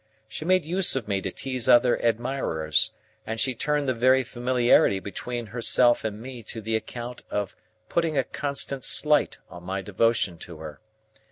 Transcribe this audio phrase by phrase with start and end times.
[0.27, 2.91] She made use of me to tease other admirers,
[3.23, 7.55] and she turned the very familiarity between herself and me to the account of
[7.87, 10.81] putting a constant slight on my devotion to her.